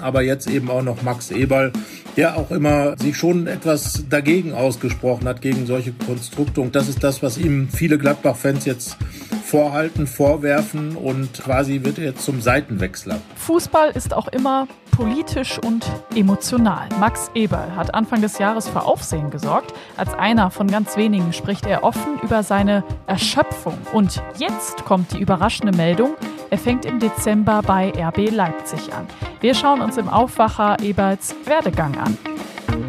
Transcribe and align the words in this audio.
aber 0.00 0.22
jetzt 0.22 0.48
eben 0.48 0.70
auch 0.70 0.82
noch 0.82 1.02
Max 1.02 1.30
Eberl, 1.30 1.72
der 2.16 2.36
auch 2.36 2.50
immer 2.50 2.96
sich 2.98 3.16
schon 3.16 3.46
etwas 3.46 4.04
dagegen 4.08 4.54
ausgesprochen 4.54 5.28
hat, 5.28 5.42
gegen 5.42 5.66
solche 5.66 5.92
Konstrukte. 5.92 6.60
Und 6.60 6.74
das 6.74 6.88
ist 6.88 7.04
das, 7.04 7.22
was 7.22 7.38
ihm 7.38 7.68
viele 7.68 7.98
Gladbach-Fans 7.98 8.64
jetzt 8.64 8.96
vorhalten, 9.44 10.06
vorwerfen 10.06 10.96
und 10.96 11.34
quasi 11.34 11.84
wird 11.84 11.98
er 11.98 12.06
jetzt 12.06 12.24
zum 12.24 12.40
Seitenwechsler. 12.40 13.20
Fußball 13.36 13.90
ist 13.90 14.12
auch 14.12 14.28
immer 14.28 14.66
politisch 14.90 15.58
und 15.58 15.86
emotional. 16.14 16.88
Max 16.98 17.30
Eberl 17.34 17.76
hat 17.76 17.94
Anfang 17.94 18.22
des 18.22 18.38
Jahres 18.38 18.68
für 18.68 18.82
Aufsehen 18.82 19.30
gesorgt. 19.30 19.74
Als 19.96 20.14
einer 20.14 20.50
von 20.50 20.66
ganz 20.66 20.96
wenigen 20.96 21.32
spricht 21.32 21.66
er 21.66 21.84
offen 21.84 22.18
über 22.22 22.42
seine 22.42 22.82
Erschöpfung. 23.06 23.76
Und 23.92 24.22
jetzt 24.38 24.84
kommt 24.84 25.12
die 25.12 25.20
überraschende 25.20 25.76
Meldung, 25.76 26.14
er 26.50 26.58
fängt 26.58 26.84
im 26.84 26.98
Dezember 26.98 27.62
bei 27.62 27.92
RB 27.96 28.30
Leipzig 28.30 28.92
an. 28.92 29.06
Wir 29.40 29.54
schauen 29.54 29.80
uns 29.80 29.96
im 29.96 30.08
Aufwacher 30.08 30.76
Eberls 30.80 31.34
Werdegang 31.44 31.96
an. 31.98 32.16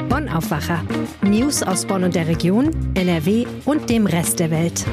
Bonn 0.10 0.30
Aufwacher. 0.30 0.82
News 1.22 1.64
aus 1.64 1.86
Bonn 1.86 2.04
und 2.04 2.16
der 2.16 2.28
Region, 2.28 2.72
NRW 2.96 3.46
und 3.66 3.90
dem 3.90 4.06
Rest 4.06 4.40
der 4.40 4.52
Welt 4.52 4.86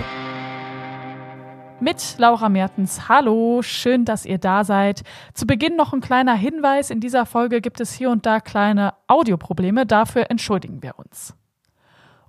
mit 1.84 2.16
Laura 2.16 2.48
Mertens. 2.48 3.10
Hallo, 3.10 3.60
schön, 3.60 4.06
dass 4.06 4.24
ihr 4.24 4.38
da 4.38 4.64
seid. 4.64 5.02
Zu 5.34 5.46
Beginn 5.46 5.76
noch 5.76 5.92
ein 5.92 6.00
kleiner 6.00 6.34
Hinweis. 6.34 6.88
In 6.88 7.00
dieser 7.00 7.26
Folge 7.26 7.60
gibt 7.60 7.78
es 7.78 7.92
hier 7.92 8.10
und 8.10 8.24
da 8.24 8.40
kleine 8.40 8.94
Audioprobleme. 9.06 9.84
Dafür 9.84 10.30
entschuldigen 10.30 10.82
wir 10.82 10.98
uns. 10.98 11.34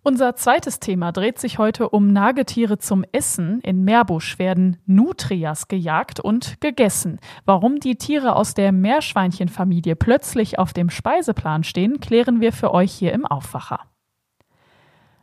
Unser 0.07 0.35
zweites 0.35 0.79
Thema 0.79 1.11
dreht 1.11 1.39
sich 1.39 1.57
heute 1.57 1.89
um 1.89 2.13
Nagetiere 2.13 2.77
zum 2.77 3.03
Essen. 3.11 3.59
In 3.61 3.83
Meerbusch 3.85 4.37
werden 4.37 4.77
Nutrias 4.85 5.67
gejagt 5.67 6.19
und 6.19 6.61
gegessen. 6.61 7.19
Warum 7.43 7.79
die 7.79 7.95
Tiere 7.95 8.35
aus 8.35 8.53
der 8.53 8.71
Meerschweinchenfamilie 8.71 9.95
plötzlich 9.95 10.59
auf 10.59 10.73
dem 10.73 10.91
Speiseplan 10.91 11.63
stehen, 11.63 12.01
klären 12.01 12.39
wir 12.39 12.53
für 12.53 12.71
euch 12.71 12.91
hier 12.91 13.13
im 13.13 13.25
Aufwacher. 13.25 13.79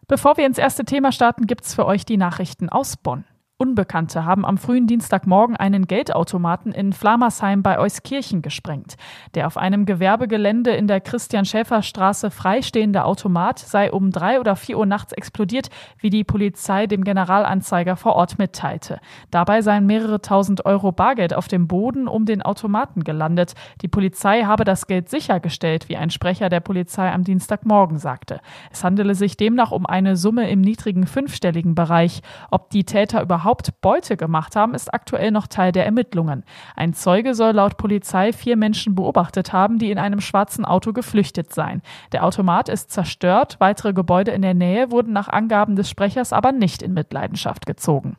Bevor 0.08 0.36
wir 0.36 0.46
ins 0.46 0.58
erste 0.58 0.84
Thema 0.84 1.12
starten, 1.12 1.46
gibt's 1.46 1.76
für 1.76 1.86
euch 1.86 2.04
die 2.04 2.16
Nachrichten 2.16 2.68
aus 2.68 2.96
Bonn. 2.96 3.24
Unbekannte 3.62 4.24
haben 4.24 4.44
am 4.44 4.58
frühen 4.58 4.88
Dienstagmorgen 4.88 5.56
einen 5.56 5.86
Geldautomaten 5.86 6.72
in 6.72 6.92
Flamersheim 6.92 7.62
bei 7.62 7.78
Euskirchen 7.78 8.42
gesprengt. 8.42 8.96
Der 9.36 9.46
auf 9.46 9.56
einem 9.56 9.86
Gewerbegelände 9.86 10.72
in 10.72 10.88
der 10.88 11.00
Christian-Schäfer-Straße 11.00 12.32
freistehende 12.32 13.04
Automat 13.04 13.60
sei 13.60 13.92
um 13.92 14.10
drei 14.10 14.40
oder 14.40 14.56
vier 14.56 14.78
Uhr 14.78 14.86
nachts 14.86 15.12
explodiert, 15.12 15.68
wie 16.00 16.10
die 16.10 16.24
Polizei 16.24 16.88
dem 16.88 17.04
Generalanzeiger 17.04 17.94
vor 17.94 18.16
Ort 18.16 18.36
mitteilte. 18.36 18.98
Dabei 19.30 19.62
seien 19.62 19.86
mehrere 19.86 20.20
tausend 20.20 20.66
Euro 20.66 20.90
Bargeld 20.90 21.32
auf 21.32 21.46
dem 21.46 21.68
Boden 21.68 22.08
um 22.08 22.26
den 22.26 22.42
Automaten 22.42 23.04
gelandet. 23.04 23.54
Die 23.80 23.88
Polizei 23.88 24.42
habe 24.42 24.64
das 24.64 24.88
Geld 24.88 25.08
sichergestellt, 25.08 25.88
wie 25.88 25.96
ein 25.96 26.10
Sprecher 26.10 26.48
der 26.48 26.60
Polizei 26.60 27.12
am 27.12 27.22
Dienstagmorgen 27.22 27.98
sagte. 27.98 28.40
Es 28.72 28.82
handele 28.82 29.14
sich 29.14 29.36
demnach 29.36 29.70
um 29.70 29.86
eine 29.86 30.16
Summe 30.16 30.50
im 30.50 30.62
niedrigen 30.62 31.06
fünfstelligen 31.06 31.76
Bereich. 31.76 32.22
Ob 32.50 32.70
die 32.70 32.82
Täter 32.82 33.22
überhaupt 33.22 33.51
überhaupt 33.52 33.82
Beute 33.82 34.16
gemacht 34.16 34.56
haben, 34.56 34.74
ist 34.74 34.94
aktuell 34.94 35.30
noch 35.30 35.46
Teil 35.46 35.72
der 35.72 35.84
Ermittlungen. 35.84 36.42
Ein 36.74 36.94
Zeuge 36.94 37.34
soll 37.34 37.52
laut 37.52 37.76
Polizei 37.76 38.32
vier 38.32 38.56
Menschen 38.56 38.94
beobachtet 38.94 39.52
haben, 39.52 39.78
die 39.78 39.90
in 39.90 39.98
einem 39.98 40.22
schwarzen 40.22 40.64
Auto 40.64 40.94
geflüchtet 40.94 41.52
seien. 41.52 41.82
Der 42.12 42.24
Automat 42.24 42.70
ist 42.70 42.90
zerstört, 42.90 43.56
weitere 43.58 43.92
Gebäude 43.92 44.30
in 44.30 44.40
der 44.40 44.54
Nähe 44.54 44.90
wurden 44.90 45.12
nach 45.12 45.28
Angaben 45.28 45.76
des 45.76 45.90
Sprechers 45.90 46.32
aber 46.32 46.52
nicht 46.52 46.80
in 46.80 46.94
Mitleidenschaft 46.94 47.66
gezogen. 47.66 48.16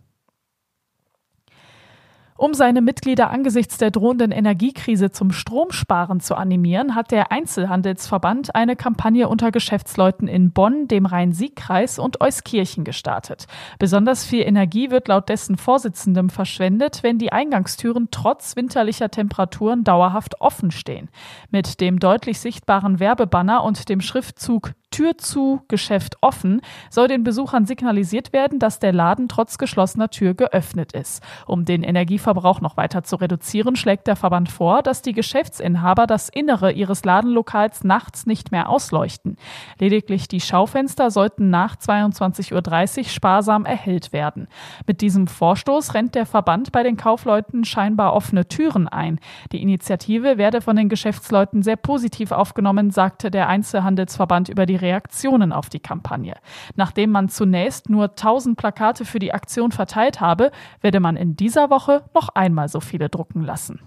Um 2.44 2.54
seine 2.54 2.82
Mitglieder 2.82 3.30
angesichts 3.30 3.78
der 3.78 3.90
drohenden 3.90 4.34
Energiekrise 4.34 5.12
zum 5.12 5.32
Stromsparen 5.32 6.20
zu 6.20 6.36
animieren, 6.36 6.94
hat 6.94 7.12
der 7.12 7.32
Einzelhandelsverband 7.32 8.54
eine 8.54 8.76
Kampagne 8.76 9.30
unter 9.30 9.50
Geschäftsleuten 9.50 10.28
in 10.28 10.52
Bonn, 10.52 10.90
dem 10.90 11.06
Rhein-Sieg-Kreis 11.06 12.00
und 12.00 12.20
Euskirchen 12.20 12.84
gestartet. 12.84 13.48
Besonders 13.80 14.26
viel 14.26 14.42
Energie 14.42 14.92
wird 14.92 15.08
laut 15.08 15.30
dessen 15.30 15.56
Vorsitzendem 15.56 16.30
verschwendet, 16.30 17.02
wenn 17.02 17.18
die 17.18 17.32
Eingangstüren 17.32 18.10
trotz 18.12 18.58
winterlicher 18.58 19.10
Temperaturen 19.10 19.86
dauerhaft 19.86 20.42
offen 20.42 20.72
stehen. 20.72 21.08
Mit 21.50 21.80
dem 21.80 21.98
deutlich 21.98 22.42
sichtbaren 22.42 23.00
Werbebanner 23.00 23.64
und 23.64 23.88
dem 23.88 24.02
Schriftzug 24.02 24.74
Tür 24.94 25.18
zu, 25.18 25.62
Geschäft 25.70 26.18
offen, 26.22 26.62
soll 26.92 27.08
den 27.08 27.24
Besuchern 27.24 27.66
signalisiert 27.66 28.32
werden, 28.32 28.60
dass 28.60 28.78
der 28.78 28.94
Laden 28.94 29.28
trotz 29.28 29.58
geschlossener 29.58 30.10
Tür 30.10 30.36
geöffnet 30.36 30.94
ist. 30.94 31.24
Um 31.48 31.66
den 31.66 31.82
Energieverbrauch 31.82 32.62
noch 32.62 32.78
weiter 32.78 33.04
zu 33.04 33.16
reduzieren, 33.16 33.76
schlägt 33.76 34.06
der 34.06 34.16
Verband 34.16 34.52
vor, 34.52 34.84
dass 34.84 35.02
die 35.02 35.14
Geschäftsinhaber 35.14 36.06
das 36.06 36.30
Innere 36.30 36.72
ihres 36.72 37.06
Ladenlokals 37.06 37.84
nachts 37.84 38.28
nicht 38.28 38.52
mehr 38.52 38.70
ausleuchten. 38.70 39.38
Lediglich 39.80 40.28
die 40.28 40.42
Schaufenster 40.42 41.10
sollten 41.10 41.50
nach 41.50 41.76
22.30 41.76 43.00
Uhr 43.00 43.04
sparsam 43.06 43.66
erhellt 43.66 44.14
werden. 44.14 44.48
Mit 44.86 45.02
diesem 45.02 45.26
Vorstoß 45.26 45.96
rennt 45.96 46.14
der 46.14 46.28
Verband 46.28 46.72
bei 46.72 46.84
den 46.84 46.98
Kaufleuten 46.98 47.66
scheinbar 47.66 48.14
offene 48.14 48.48
Türen 48.48 48.88
ein. 48.88 49.20
Die 49.52 49.64
Initiative 49.64 50.38
werde 50.38 50.62
von 50.62 50.76
den 50.76 50.88
Geschäftsleuten 50.88 51.64
sehr 51.64 51.78
positiv 51.78 52.32
aufgenommen, 52.32 52.92
sagte 52.92 53.32
der 53.32 53.48
Einzelhandelsverband 53.48 54.50
über 54.50 54.68
die 54.68 54.83
Reaktionen 54.84 55.52
auf 55.52 55.70
die 55.70 55.80
Kampagne. 55.80 56.36
Nachdem 56.76 57.10
man 57.10 57.30
zunächst 57.30 57.90
nur 57.90 58.10
1000 58.10 58.56
Plakate 58.56 59.06
für 59.06 59.18
die 59.18 59.34
Aktion 59.34 59.72
verteilt 59.72 60.22
habe, 60.22 60.52
werde 60.82 61.00
man 61.00 61.16
in 61.16 61.36
dieser 61.36 61.72
Woche 61.72 62.04
noch 62.14 62.30
einmal 62.30 62.70
so 62.70 62.80
viele 62.80 63.10
drucken 63.10 63.42
lassen. 63.42 63.80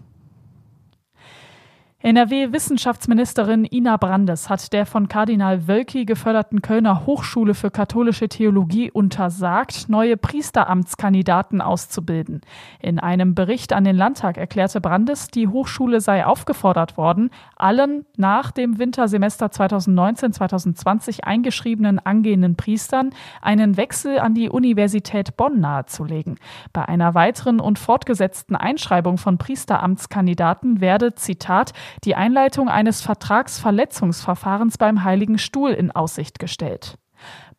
NRW-Wissenschaftsministerin 2.02 3.64
Ina 3.64 3.96
Brandes 3.96 4.50
hat 4.50 4.74
der 4.74 4.84
von 4.84 5.08
Kardinal 5.08 5.66
Wölki 5.66 6.04
geförderten 6.04 6.60
Kölner 6.60 7.06
Hochschule 7.06 7.54
für 7.54 7.70
katholische 7.70 8.28
Theologie 8.28 8.90
untersagt, 8.90 9.88
neue 9.88 10.18
Priesteramtskandidaten 10.18 11.62
auszubilden. 11.62 12.42
In 12.80 12.98
einem 12.98 13.34
Bericht 13.34 13.72
an 13.72 13.84
den 13.84 13.96
Landtag 13.96 14.36
erklärte 14.36 14.82
Brandes, 14.82 15.28
die 15.28 15.48
Hochschule 15.48 16.02
sei 16.02 16.26
aufgefordert 16.26 16.98
worden, 16.98 17.30
allen 17.56 18.04
nach 18.18 18.50
dem 18.50 18.78
Wintersemester 18.78 19.46
2019-2020 19.46 21.22
eingeschriebenen 21.22 21.98
angehenden 21.98 22.56
Priestern 22.56 23.08
einen 23.40 23.78
Wechsel 23.78 24.18
an 24.18 24.34
die 24.34 24.50
Universität 24.50 25.38
Bonn 25.38 25.60
nahezulegen. 25.60 26.38
Bei 26.74 26.86
einer 26.86 27.14
weiteren 27.14 27.58
und 27.58 27.78
fortgesetzten 27.78 28.54
Einschreibung 28.54 29.16
von 29.16 29.38
Priesteramtskandidaten 29.38 30.82
werde, 30.82 31.14
Zitat, 31.14 31.72
die 32.04 32.14
Einleitung 32.14 32.68
eines 32.68 33.00
Vertragsverletzungsverfahrens 33.02 34.78
beim 34.78 35.04
Heiligen 35.04 35.38
Stuhl 35.38 35.70
in 35.70 35.90
Aussicht 35.90 36.38
gestellt. 36.38 36.98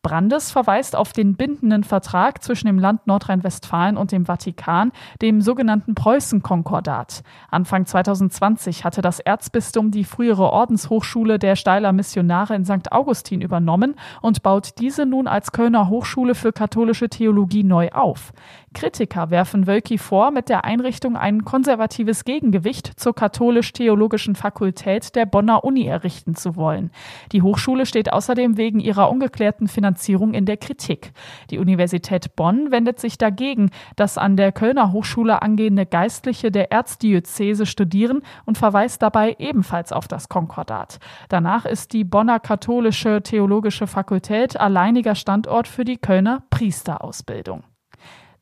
Brandes 0.02 0.52
verweist 0.52 0.94
auf 0.94 1.12
den 1.12 1.34
bindenden 1.34 1.82
Vertrag 1.82 2.42
zwischen 2.42 2.66
dem 2.66 2.78
Land 2.78 3.06
Nordrhein-Westfalen 3.06 3.96
und 3.96 4.12
dem 4.12 4.26
Vatikan, 4.26 4.92
dem 5.20 5.40
sogenannten 5.40 5.94
Preußen-Konkordat. 5.94 7.22
Anfang 7.50 7.84
2020 7.84 8.84
hatte 8.84 9.02
das 9.02 9.18
Erzbistum 9.18 9.90
die 9.90 10.04
frühere 10.04 10.52
Ordenshochschule 10.52 11.38
der 11.38 11.56
Steiler 11.56 11.92
Missionare 11.92 12.54
in 12.54 12.64
St. 12.64 12.92
Augustin 12.92 13.40
übernommen 13.40 13.96
und 14.22 14.42
baut 14.42 14.78
diese 14.78 15.04
nun 15.04 15.26
als 15.26 15.50
Kölner 15.50 15.88
Hochschule 15.88 16.34
für 16.34 16.52
katholische 16.52 17.08
Theologie 17.08 17.64
neu 17.64 17.90
auf. 17.90 18.32
Kritiker 18.78 19.30
werfen 19.30 19.66
Wölki 19.66 19.98
vor, 19.98 20.30
mit 20.30 20.48
der 20.48 20.64
Einrichtung 20.64 21.16
ein 21.16 21.44
konservatives 21.44 22.24
Gegengewicht 22.24 22.92
zur 22.94 23.12
katholisch-theologischen 23.12 24.36
Fakultät 24.36 25.16
der 25.16 25.26
Bonner 25.26 25.64
Uni 25.64 25.84
errichten 25.88 26.36
zu 26.36 26.54
wollen. 26.54 26.92
Die 27.32 27.42
Hochschule 27.42 27.86
steht 27.86 28.12
außerdem 28.12 28.56
wegen 28.56 28.78
ihrer 28.78 29.10
ungeklärten 29.10 29.66
Finanzierung 29.66 30.32
in 30.32 30.46
der 30.46 30.58
Kritik. 30.58 31.10
Die 31.50 31.58
Universität 31.58 32.36
Bonn 32.36 32.70
wendet 32.70 33.00
sich 33.00 33.18
dagegen, 33.18 33.70
dass 33.96 34.16
an 34.16 34.36
der 34.36 34.52
Kölner 34.52 34.92
Hochschule 34.92 35.42
angehende 35.42 35.84
Geistliche 35.84 36.52
der 36.52 36.70
Erzdiözese 36.70 37.66
studieren 37.66 38.22
und 38.44 38.58
verweist 38.58 39.02
dabei 39.02 39.34
ebenfalls 39.40 39.90
auf 39.92 40.06
das 40.06 40.28
Konkordat. 40.28 41.00
Danach 41.28 41.64
ist 41.64 41.92
die 41.94 42.04
Bonner 42.04 42.38
Katholische 42.38 43.24
Theologische 43.24 43.88
Fakultät 43.88 44.56
alleiniger 44.56 45.16
Standort 45.16 45.66
für 45.66 45.84
die 45.84 45.96
Kölner 45.96 46.44
Priesterausbildung. 46.50 47.64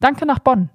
Danke 0.01 0.27
nach 0.27 0.39
Bonn. 0.39 0.71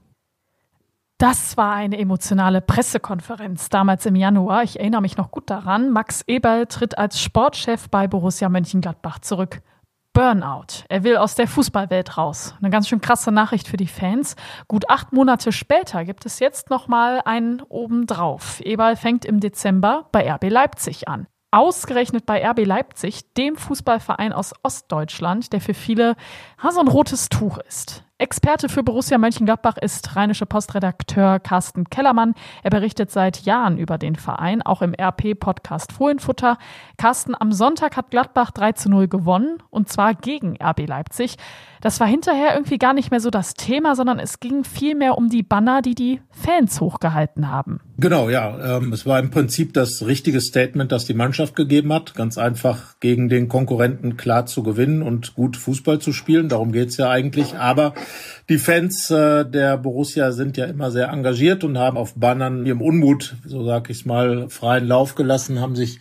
Das 1.18 1.56
war 1.56 1.75
eine 1.75 2.00
emotionale 2.00 2.62
Pressekonferenz 2.62 3.69
damals 3.69 4.07
im 4.07 4.15
Januar. 4.15 4.63
Ich 4.63 4.79
erinnere 4.79 5.01
mich 5.01 5.18
noch 5.18 5.29
gut 5.29 5.51
daran. 5.51 5.91
Max 5.91 6.23
Eberl 6.25 6.65
tritt 6.65 6.97
als 6.97 7.21
Sportchef 7.21 7.89
bei 7.89 8.07
Borussia 8.07 8.50
Mönchengladbach 8.50 9.19
zurück. 9.19 9.62
Burnout. 10.13 10.83
Er 10.89 11.03
will 11.03 11.18
aus 11.18 11.35
der 11.35 11.47
Fußballwelt 11.47 12.18
raus. 12.18 12.56
Eine 12.59 12.71
ganz 12.71 12.88
schön 12.88 13.01
krasse 13.01 13.31
Nachricht 13.31 13.68
für 13.68 13.77
die 13.77 13.88
Fans. 13.88 14.35
Gut 14.68 14.89
acht 14.89 15.13
Monate 15.13 15.51
später 15.51 16.03
gibt 16.06 16.25
es 16.25 16.39
jetzt 16.39 16.71
nochmal 16.71 17.21
einen 17.24 17.62
obendrauf. 17.62 18.59
Eberl 18.62 18.95
fängt 18.95 19.24
im 19.24 19.39
Dezember 19.39 20.09
bei 20.12 20.29
RB 20.29 20.50
Leipzig 20.50 21.07
an. 21.07 21.27
Ausgerechnet 21.51 22.25
bei 22.25 22.44
RB 22.44 22.65
Leipzig, 22.65 23.33
dem 23.35 23.57
Fußballverein 23.57 24.33
aus 24.33 24.53
Ostdeutschland, 24.63 25.53
der 25.53 25.62
für 25.62 25.74
viele 25.74 26.15
so 26.67 26.79
ein 26.79 26.88
rotes 26.88 27.29
Tuch 27.29 27.59
ist. 27.59 28.03
Experte 28.21 28.69
für 28.69 28.83
Borussia 28.83 29.18
Mönchengladbach 29.18 29.77
ist 29.77 30.15
Rheinische 30.15 30.45
Postredakteur 30.45 31.39
Carsten 31.39 31.89
Kellermann. 31.89 32.35
Er 32.62 32.69
berichtet 32.69 33.09
seit 33.09 33.45
Jahren 33.45 33.79
über 33.79 33.97
den 33.97 34.15
Verein, 34.15 34.62
auch 34.62 34.83
im 34.83 34.94
RP-Podcast 34.94 35.91
Fohlenfutter. 35.91 36.59
Carsten, 36.97 37.33
am 37.33 37.51
Sonntag 37.51 37.97
hat 37.97 38.12
Gladbach 38.12 38.51
3 38.51 38.73
zu 38.73 38.89
0 38.89 39.07
gewonnen 39.07 39.57
und 39.71 39.89
zwar 39.89 40.13
gegen 40.13 40.56
RB 40.62 40.88
Leipzig. 40.88 41.38
Das 41.81 42.00
war 42.00 42.06
hinterher 42.06 42.53
irgendwie 42.53 42.77
gar 42.77 42.94
nicht 42.94 43.09
mehr 43.09 43.19
so 43.19 43.31
das 43.31 43.56
Thema, 43.56 43.95
sondern 43.95 44.19
es 44.19 44.39
ging 44.39 44.63
vielmehr 44.63 45.17
um 45.17 45.29
die 45.29 45.41
Banner, 45.41 45.81
die 45.81 45.95
die 45.95 46.21
Fans 46.29 46.79
hochgehalten 46.79 47.50
haben. 47.50 47.79
Genau, 47.97 48.29
ja. 48.29 48.77
Ähm, 48.77 48.94
es 48.94 49.07
war 49.07 49.19
im 49.19 49.31
Prinzip 49.31 49.74
das 49.74 50.06
richtige 50.06 50.41
Statement, 50.41 50.91
das 50.91 51.06
die 51.06 51.15
Mannschaft 51.15 51.56
gegeben 51.56 51.91
hat. 51.91 52.13
Ganz 52.13 52.38
einfach 52.38 53.00
gegen 53.00 53.29
den 53.29 53.47
Konkurrenten 53.47 54.15
klar 54.15 54.45
zu 54.45 54.62
gewinnen 54.62 55.01
und 55.01 55.33
gut 55.33 55.57
Fußball 55.57 56.00
zu 56.00 56.13
spielen. 56.13 56.50
Darum 56.50 56.71
geht's 56.71 56.97
ja 56.97 57.09
eigentlich. 57.09 57.57
Aber 57.57 57.94
die 58.50 58.58
Fans 58.58 59.10
äh, 59.10 59.46
der 59.46 59.78
Borussia 59.78 60.31
sind 60.31 60.58
ja 60.58 60.66
immer 60.66 60.92
sehr 60.92 61.10
engagiert 61.10 61.63
und 61.63 61.78
haben 61.78 61.98
auf 61.98 62.16
Bannern 62.16 62.66
ihrem 62.66 62.81
Unmut, 62.81 63.36
so 63.46 63.63
sag 63.66 63.90
ich 63.90 64.06
mal, 64.06 64.50
freien 64.50 64.88
Lauf 64.88 65.16
gelassen, 65.16 65.60
haben 65.60 65.75
sich 65.75 66.00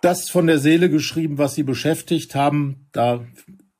das 0.00 0.30
von 0.30 0.46
der 0.46 0.58
Seele 0.58 0.90
geschrieben, 0.90 1.38
was 1.38 1.54
sie 1.54 1.62
beschäftigt 1.62 2.34
haben. 2.34 2.88
Da 2.92 3.20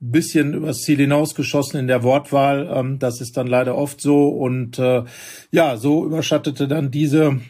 bisschen 0.02 0.54
übers 0.54 0.80
Ziel 0.80 0.98
hinausgeschossen 0.98 1.78
in 1.78 1.86
der 1.86 2.02
Wortwahl. 2.02 2.68
Ähm, 2.74 2.98
das 2.98 3.20
ist 3.20 3.36
dann 3.36 3.46
leider 3.46 3.76
oft 3.76 4.00
so. 4.00 4.28
Und 4.28 4.78
äh, 4.78 5.04
ja, 5.52 5.76
so 5.76 6.04
überschattete 6.04 6.66
dann 6.66 6.90
diese 6.90 7.40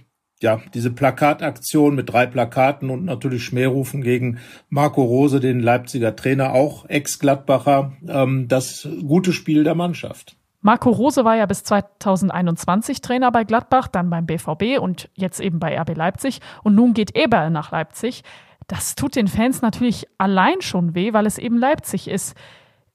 ja, 0.43 0.61
diese 0.75 0.91
Plakataktion 0.91 1.95
mit 1.95 2.13
drei 2.13 2.27
Plakaten 2.27 2.91
und 2.91 3.05
natürlich 3.05 3.45
Schmährufen 3.45 4.03
gegen 4.03 4.39
Marco 4.69 5.03
Rose, 5.03 5.41
den 5.41 5.61
Leipziger 5.61 6.15
Trainer, 6.15 6.53
auch 6.53 6.89
Ex-Gladbacher, 6.89 7.93
ähm, 8.07 8.49
das 8.49 8.89
gute 9.07 9.33
Spiel 9.33 9.65
der 9.65 9.75
Mannschaft. 9.75 10.37
Marco 10.61 10.91
Rose 10.91 11.25
war 11.25 11.37
ja 11.37 11.47
bis 11.47 11.65
2021 11.65 13.01
Trainer 13.01 13.33
bei 13.33 13.43
Gladbach, 13.43 13.89
dann 13.89 14.11
beim 14.11 14.27
BVB 14.27 14.79
und 14.81 15.11
jetzt 15.15 15.41
eben 15.41 15.59
bei 15.59 15.77
RB 15.77 15.97
Leipzig. 15.97 16.41
Und 16.63 16.77
nun 16.77 16.95
geht 16.95 17.17
Eberl 17.17 17.51
nach 17.51 17.73
Leipzig. 17.73 18.23
Das 18.69 18.95
tut 18.95 19.17
den 19.17 19.27
Fans 19.27 19.61
natürlich 19.61 20.07
allein 20.19 20.61
schon 20.61 20.95
weh, 20.95 21.13
weil 21.13 21.27
es 21.27 21.39
eben 21.39 21.59
Leipzig 21.59 22.09
ist. 22.09 22.37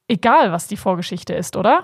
Egal, 0.08 0.54
was 0.54 0.68
die 0.68 0.78
Vorgeschichte 0.78 1.34
ist, 1.34 1.58
oder? 1.58 1.84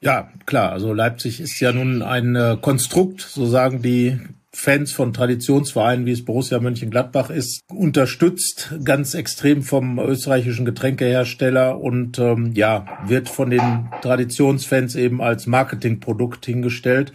Ja, 0.00 0.28
klar. 0.46 0.70
Also 0.70 0.92
Leipzig 0.92 1.40
ist 1.40 1.58
ja 1.58 1.72
nun 1.72 2.02
ein 2.02 2.36
äh, 2.36 2.56
Konstrukt, 2.60 3.20
so 3.20 3.46
sagen 3.46 3.82
die 3.82 4.20
Fans 4.54 4.92
von 4.92 5.12
Traditionsvereinen, 5.12 6.06
wie 6.06 6.12
es 6.12 6.24
Borussia 6.24 6.58
Mönchengladbach 6.58 7.28
ist, 7.28 7.60
unterstützt 7.70 8.74
ganz 8.82 9.14
extrem 9.14 9.62
vom 9.62 9.98
österreichischen 9.98 10.64
Getränkehersteller 10.64 11.78
und 11.78 12.18
ähm, 12.18 12.52
ja, 12.54 12.86
wird 13.06 13.28
von 13.28 13.50
den 13.50 13.90
Traditionsfans 14.00 14.96
eben 14.96 15.20
als 15.20 15.46
Marketingprodukt 15.46 16.46
hingestellt. 16.46 17.12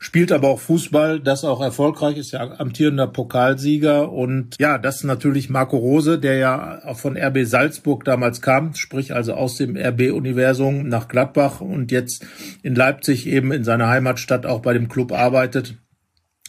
Spielt 0.00 0.32
aber 0.32 0.48
auch 0.48 0.60
Fußball, 0.60 1.20
das 1.20 1.44
auch 1.44 1.62
erfolgreich 1.62 2.18
ist, 2.18 2.32
ja 2.32 2.40
amtierender 2.58 3.06
Pokalsieger 3.06 4.12
und 4.12 4.56
ja, 4.58 4.76
das 4.76 5.04
natürlich 5.04 5.48
Marco 5.48 5.78
Rose, 5.78 6.18
der 6.18 6.36
ja 6.36 6.84
auch 6.84 6.98
von 6.98 7.16
RB 7.16 7.46
Salzburg 7.46 8.04
damals 8.04 8.42
kam, 8.42 8.74
sprich 8.74 9.14
also 9.14 9.32
aus 9.32 9.56
dem 9.56 9.76
RB-Universum 9.76 10.88
nach 10.88 11.08
Gladbach 11.08 11.60
und 11.60 11.92
jetzt 11.92 12.26
in 12.62 12.74
Leipzig 12.74 13.26
eben 13.26 13.52
in 13.52 13.64
seiner 13.64 13.88
Heimatstadt 13.88 14.44
auch 14.44 14.60
bei 14.60 14.74
dem 14.74 14.88
Club 14.88 15.12
arbeitet 15.12 15.78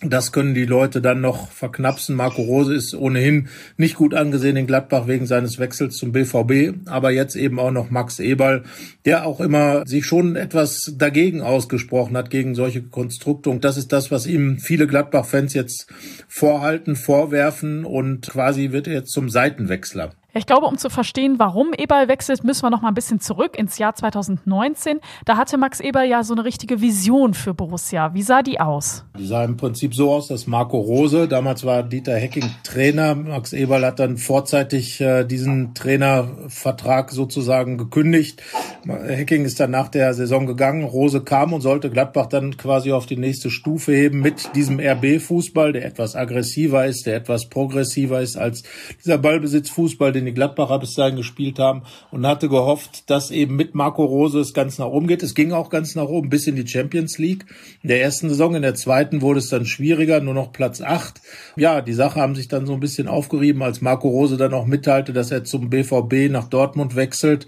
das 0.01 0.33
können 0.33 0.53
die 0.53 0.65
Leute 0.65 1.01
dann 1.01 1.21
noch 1.21 1.51
verknapsen. 1.51 2.17
Marco 2.17 2.41
Rose 2.41 2.75
ist 2.75 2.93
ohnehin 2.93 3.47
nicht 3.77 3.95
gut 3.95 4.13
angesehen 4.13 4.57
in 4.57 4.67
Gladbach 4.67 5.07
wegen 5.07 5.25
seines 5.25 5.57
Wechsels 5.57 5.95
zum 5.95 6.11
BVB, 6.11 6.89
aber 6.89 7.11
jetzt 7.11 7.37
eben 7.37 7.59
auch 7.59 7.71
noch 7.71 7.89
Max 7.89 8.19
Eberl, 8.19 8.63
der 9.05 9.25
auch 9.25 9.39
immer 9.39 9.87
sich 9.87 10.05
schon 10.05 10.35
etwas 10.35 10.93
dagegen 10.97 11.41
ausgesprochen 11.41 12.17
hat, 12.17 12.29
gegen 12.29 12.55
solche 12.55 12.83
Konstrukte. 12.83 13.49
Und 13.49 13.63
das 13.63 13.77
ist 13.77 13.93
das, 13.93 14.11
was 14.11 14.27
ihm 14.27 14.59
viele 14.59 14.85
Gladbach-Fans 14.85 15.53
jetzt 15.53 15.87
vorhalten, 16.27 16.97
vorwerfen 16.97 17.85
und 17.85 18.27
quasi 18.27 18.73
wird 18.73 18.87
er 18.87 18.95
jetzt 18.95 19.13
zum 19.13 19.29
Seitenwechsler. 19.29 20.11
Ich 20.37 20.45
glaube, 20.45 20.65
um 20.65 20.77
zu 20.77 20.89
verstehen, 20.89 21.35
warum 21.39 21.71
Eberl 21.71 22.09
wechselt, 22.09 22.43
müssen 22.43 22.63
wir 22.63 22.69
noch 22.69 22.81
mal 22.81 22.89
ein 22.89 22.93
bisschen 22.93 23.21
zurück 23.21 23.57
ins 23.57 23.77
Jahr 23.77 23.95
2019. 23.95 24.99
Da 25.23 25.37
hatte 25.37 25.57
Max 25.57 25.79
Eberl 25.79 26.09
ja 26.09 26.25
so 26.25 26.33
eine 26.33 26.43
richtige 26.43 26.81
Vision 26.81 27.33
für 27.33 27.53
Borussia. 27.53 28.13
Wie 28.13 28.21
sah 28.21 28.41
die 28.41 28.59
aus? 28.59 29.05
Die 29.17 29.25
sah 29.25 29.45
im 29.45 29.55
Prinzip 29.55 29.95
so 29.95 30.11
aus, 30.11 30.27
dass 30.27 30.45
Marco 30.45 30.77
Rose, 30.77 31.29
damals 31.29 31.63
war 31.63 31.83
Dieter 31.83 32.17
Hecking 32.17 32.49
Trainer, 32.65 33.15
Max 33.15 33.53
Eberl 33.53 33.85
hat 33.85 33.99
dann 33.99 34.17
vorzeitig 34.17 34.99
äh, 34.99 35.23
diesen 35.23 35.73
Trainervertrag 35.73 37.11
sozusagen 37.11 37.77
gekündigt. 37.77 38.43
Hecking 38.85 39.45
ist 39.45 39.61
dann 39.61 39.71
nach 39.71 39.87
der 39.87 40.13
Saison 40.13 40.47
gegangen, 40.47 40.83
Rose 40.83 41.21
kam 41.21 41.53
und 41.53 41.61
sollte 41.61 41.89
Gladbach 41.89 42.25
dann 42.25 42.57
quasi 42.57 42.91
auf 42.91 43.05
die 43.05 43.15
nächste 43.15 43.49
Stufe 43.49 43.93
heben 43.93 44.19
mit 44.19 44.53
diesem 44.53 44.81
RB-Fußball, 44.81 45.71
der 45.71 45.85
etwas 45.85 46.17
aggressiver 46.17 46.85
ist, 46.85 47.05
der 47.05 47.15
etwas 47.15 47.47
progressiver 47.47 48.19
ist 48.19 48.35
als 48.35 48.63
dieser 49.01 49.17
Ballbesitzfußball, 49.17 50.11
den 50.11 50.24
den 50.25 50.35
Gladbacher 50.35 50.79
bis 50.79 50.95
dahin 50.95 51.15
gespielt 51.15 51.59
haben 51.59 51.83
und 52.11 52.25
hatte 52.25 52.49
gehofft, 52.49 53.09
dass 53.09 53.31
eben 53.31 53.55
mit 53.55 53.75
Marco 53.75 54.03
Rose 54.03 54.39
es 54.39 54.53
ganz 54.53 54.77
nach 54.77 54.87
oben 54.87 55.07
geht. 55.07 55.23
Es 55.23 55.35
ging 55.35 55.51
auch 55.51 55.69
ganz 55.69 55.95
nach 55.95 56.07
oben 56.07 56.29
bis 56.29 56.47
in 56.47 56.55
die 56.55 56.67
Champions 56.67 57.17
League. 57.17 57.45
In 57.83 57.89
der 57.89 58.01
ersten 58.01 58.29
Saison, 58.29 58.55
in 58.55 58.61
der 58.61 58.75
zweiten 58.75 59.21
wurde 59.21 59.39
es 59.39 59.49
dann 59.49 59.65
schwieriger, 59.65 60.19
nur 60.21 60.33
noch 60.33 60.51
Platz 60.51 60.81
acht. 60.81 61.21
Ja, 61.55 61.81
die 61.81 61.93
Sache 61.93 62.19
haben 62.19 62.35
sich 62.35 62.47
dann 62.47 62.65
so 62.65 62.73
ein 62.73 62.79
bisschen 62.79 63.07
aufgerieben, 63.07 63.61
als 63.61 63.81
Marco 63.81 64.09
Rose 64.09 64.37
dann 64.37 64.53
auch 64.53 64.65
mitteilte, 64.65 65.13
dass 65.13 65.31
er 65.31 65.43
zum 65.43 65.69
BVB 65.69 66.31
nach 66.31 66.49
Dortmund 66.49 66.95
wechselt. 66.95 67.47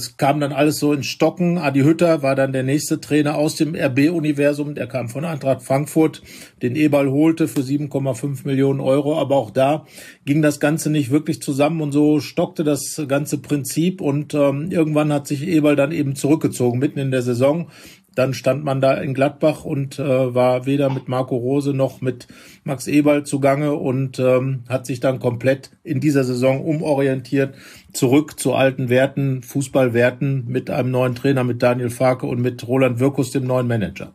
Es 0.00 0.16
kam 0.16 0.40
dann 0.40 0.52
alles 0.52 0.78
so 0.78 0.94
in 0.94 1.02
Stocken. 1.02 1.58
Adi 1.58 1.80
Hütter 1.80 2.22
war 2.22 2.34
dann 2.34 2.52
der 2.52 2.62
nächste 2.62 3.00
Trainer 3.00 3.36
aus 3.36 3.56
dem 3.56 3.74
RB-Universum. 3.74 4.74
Der 4.74 4.86
kam 4.86 5.10
von 5.10 5.26
Eintracht 5.26 5.62
Frankfurt, 5.62 6.22
den 6.62 6.74
Ebal 6.74 7.10
holte 7.10 7.48
für 7.48 7.60
7,5 7.60 8.46
Millionen 8.46 8.80
Euro. 8.80 9.18
Aber 9.18 9.36
auch 9.36 9.50
da 9.50 9.84
ging 10.24 10.40
das 10.40 10.58
Ganze 10.58 10.88
nicht 10.88 11.10
wirklich 11.10 11.42
zusammen 11.42 11.82
und 11.82 11.92
so 11.92 12.20
stockte 12.20 12.64
das 12.64 13.02
ganze 13.06 13.38
Prinzip. 13.38 14.00
Und 14.00 14.32
ähm, 14.32 14.70
irgendwann 14.70 15.12
hat 15.12 15.26
sich 15.26 15.46
Ebal 15.46 15.76
dann 15.76 15.92
eben 15.92 16.16
zurückgezogen, 16.16 16.78
mitten 16.78 16.98
in 16.98 17.10
der 17.10 17.22
Saison. 17.22 17.68
Dann 18.14 18.34
stand 18.34 18.64
man 18.64 18.80
da 18.80 18.94
in 18.94 19.14
Gladbach 19.14 19.64
und 19.64 19.98
äh, 19.98 20.34
war 20.34 20.66
weder 20.66 20.90
mit 20.90 21.08
Marco 21.08 21.36
Rose 21.36 21.72
noch 21.72 22.00
mit 22.00 22.26
Max 22.64 22.86
Eberl 22.86 23.24
zugange 23.24 23.74
und 23.74 24.18
ähm, 24.18 24.64
hat 24.68 24.86
sich 24.86 25.00
dann 25.00 25.20
komplett 25.20 25.70
in 25.84 26.00
dieser 26.00 26.24
Saison 26.24 26.64
umorientiert, 26.64 27.54
zurück 27.92 28.38
zu 28.38 28.54
alten 28.54 28.88
Werten, 28.88 29.42
Fußballwerten 29.42 30.46
mit 30.48 30.70
einem 30.70 30.90
neuen 30.90 31.14
Trainer, 31.14 31.44
mit 31.44 31.62
Daniel 31.62 31.90
Farke 31.90 32.26
und 32.26 32.40
mit 32.40 32.66
Roland 32.66 32.98
Wirkus, 32.98 33.30
dem 33.30 33.44
neuen 33.44 33.68
Manager. 33.68 34.12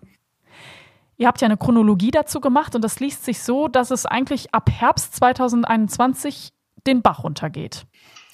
Ihr 1.18 1.28
habt 1.28 1.40
ja 1.42 1.46
eine 1.46 1.58
Chronologie 1.58 2.12
dazu 2.12 2.42
gemacht 2.42 2.76
und 2.76 2.84
das 2.84 3.00
liest 3.00 3.24
sich 3.24 3.40
so, 3.40 3.68
dass 3.68 3.92
es 3.92 4.06
eigentlich 4.06 4.54
ab 4.54 4.70
Herbst 4.70 5.16
2021 5.16 6.52
den 6.86 7.02
Bach 7.02 7.24
runtergeht. 7.24 7.86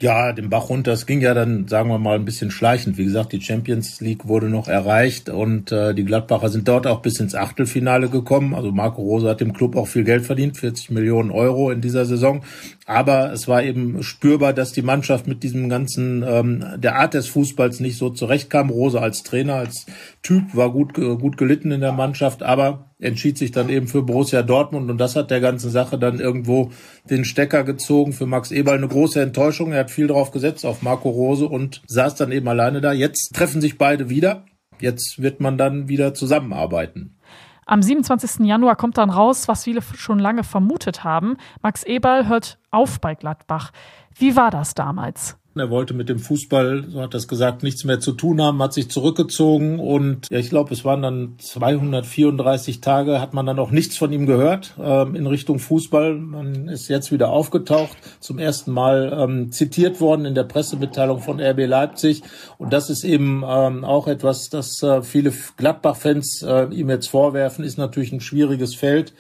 Ja, 0.02 0.34
den 0.34 0.50
Bach 0.50 0.70
runter. 0.70 0.94
Es 0.94 1.06
ging 1.06 1.22
ja 1.22 1.36
dann, 1.36 1.68
sagen 1.68 1.88
wir 1.90 2.00
mal, 2.00 2.16
ein 2.16 2.26
bisschen 2.26 2.50
schleichend. 2.50 2.98
Wie 2.98 3.04
gesagt, 3.04 3.34
die 3.34 3.42
Champions 3.42 4.02
League 4.02 4.28
wurde 4.28 4.50
noch 4.50 4.68
erreicht 4.68 5.30
und 5.30 5.72
äh, 5.72 5.94
die 5.94 6.06
Gladbacher 6.06 6.50
sind 6.50 6.68
dort 6.68 6.88
auch 6.88 7.04
bis 7.04 7.20
ins 7.20 7.36
Achtelfinale 7.36 8.10
gekommen. 8.10 8.56
Also 8.56 8.72
Marco 8.72 9.04
Rose 9.04 9.30
hat 9.30 9.42
dem 9.42 9.54
Club 9.54 9.76
auch 9.76 9.88
viel 9.88 10.04
Geld 10.04 10.26
verdient, 10.26 10.58
40 10.58 10.90
Millionen 10.90 11.30
Euro 11.30 11.70
in 11.70 11.82
dieser 11.82 12.06
Saison. 12.06 12.42
Aber 12.88 13.32
es 13.32 13.48
war 13.48 13.62
eben 13.62 14.02
spürbar, 14.02 14.54
dass 14.54 14.72
die 14.72 14.82
Mannschaft 14.82 15.28
mit 15.28 15.44
diesem 15.44 15.70
ganzen, 15.70 16.26
ähm, 16.28 16.66
der 16.78 16.96
Art 16.96 17.14
des 17.14 17.28
Fußballs 17.28 17.80
nicht 17.80 18.00
so 18.00 18.10
zurechtkam. 18.10 18.72
Rose 18.72 19.00
als 19.00 19.22
Trainer, 19.22 19.54
als 19.54 19.86
Typ 20.24 20.56
war 20.56 20.72
gut, 20.72 20.96
gut 20.96 21.38
gelitten 21.38 21.72
in 21.72 21.82
der 21.82 21.92
Mannschaft, 21.92 22.42
aber 22.42 22.92
entschied 23.02 23.38
sich 23.38 23.52
dann 23.52 23.70
eben 23.70 23.88
für 23.88 24.04
Borussia 24.04 24.44
Dortmund 24.44 24.90
und 24.90 24.98
das 24.98 25.16
hat 25.16 25.32
der 25.32 25.42
ganzen 25.42 25.72
Sache 25.72 25.98
dann 25.98 26.20
irgendwo 26.20 26.72
den 27.10 27.26
Stecker 27.26 27.64
gezogen. 27.64 28.14
Für 28.14 28.28
Max 28.28 28.52
Eberl 28.52 28.78
eine 28.78 28.88
große 28.88 29.22
Enttäuschung. 29.22 29.72
Er 29.72 29.82
hat 29.82 29.91
viel 29.92 30.08
drauf 30.08 30.32
gesetzt 30.32 30.66
auf 30.66 30.82
Marco 30.82 31.10
Rose 31.10 31.48
und 31.48 31.82
saß 31.88 32.16
dann 32.16 32.32
eben 32.32 32.48
alleine 32.48 32.82
da. 32.82 32.92
Jetzt 32.92 33.34
treffen 33.34 33.62
sich 33.62 33.78
beide 33.78 34.10
wieder. 34.10 34.46
Jetzt 34.80 35.22
wird 35.22 35.40
man 35.40 35.58
dann 35.58 35.88
wieder 35.88 36.14
zusammenarbeiten. 36.14 37.18
Am 37.66 37.82
27. 37.82 38.46
Januar 38.46 38.76
kommt 38.76 38.98
dann 38.98 39.10
raus, 39.10 39.48
was 39.48 39.64
viele 39.64 39.82
schon 39.82 40.20
lange 40.20 40.44
vermutet 40.44 41.04
haben. 41.04 41.38
Max 41.62 41.84
Eberl 41.84 42.28
hört 42.28 42.58
auf 42.72 43.00
bei 43.00 43.16
Gladbach. 43.16 43.72
Wie 44.16 44.36
war 44.36 44.52
das 44.52 44.74
damals? 44.74 45.38
Er 45.54 45.70
wollte 45.70 45.94
mit 45.94 46.08
dem 46.08 46.20
Fußball, 46.20 46.86
so 46.90 47.02
hat 47.02 47.14
er 47.14 47.18
es 47.18 47.28
gesagt, 47.28 47.62
nichts 47.62 47.84
mehr 47.84 48.00
zu 48.00 48.14
tun 48.14 48.42
haben, 48.42 48.64
hat 48.64 48.72
sich 48.72 48.90
zurückgezogen 48.90 49.80
und 49.80 50.30
ja, 50.32 50.40
ich 50.40 50.50
glaube, 50.50 50.74
es 50.74 50.86
waren 50.86 51.02
dann 51.02 51.36
234 51.40 52.80
Tage, 52.80 53.20
hat 53.20 53.34
man 53.34 53.46
dann 53.46 53.60
auch 53.60 53.72
nichts 53.72 53.98
von 53.98 54.14
ihm 54.14 54.26
gehört 54.26 54.74
ähm, 54.82 55.14
in 55.14 55.28
Richtung 55.28 55.60
Fußball. 55.60 56.16
Man 56.16 56.70
ist 56.70 56.88
jetzt 56.88 57.12
wieder 57.12 57.30
aufgetaucht, 57.32 57.98
zum 58.22 58.40
ersten 58.40 58.72
Mal 58.72 59.12
ähm, 59.14 59.52
zitiert 59.52 60.00
worden 60.00 60.24
in 60.24 60.36
der 60.36 60.46
Pressemitteilung 60.46 61.20
von 61.20 61.42
RB 61.42 61.68
Leipzig 61.68 62.24
und 62.58 62.72
das 62.72 62.90
ist 62.90 63.04
eben 63.04 63.44
ähm, 63.46 63.84
auch 63.84 64.08
etwas, 64.08 64.50
das 64.50 64.82
äh, 64.84 65.02
viele 65.02 65.34
Gladbach-Fans 65.58 66.44
äh, 66.44 66.68
ihm 66.74 66.90
jetzt 66.90 67.08
vorwerfen, 67.08 67.66
ist 67.66 67.78
natürlich 67.78 68.14
ein 68.14 68.22
schwieriges 68.22 68.74
Feld 68.74 69.14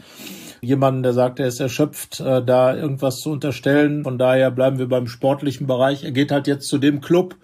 jemanden, 0.61 1.03
der 1.03 1.13
sagt, 1.13 1.39
er 1.39 1.47
ist 1.47 1.59
erschöpft, 1.59 2.19
äh, 2.19 2.43
da 2.43 2.75
irgendwas 2.75 3.19
zu 3.19 3.31
unterstellen. 3.31 4.03
Von 4.03 4.17
daher 4.17 4.51
bleiben 4.51 4.77
wir 4.77 4.87
beim 4.87 5.07
sportlichen 5.07 5.67
Bereich. 5.67 6.03
Er 6.03 6.11
geht 6.11 6.31
halt 6.31 6.47
jetzt 6.47 6.67
zu 6.67 6.77
dem 6.77 7.01
Club, 7.01 7.35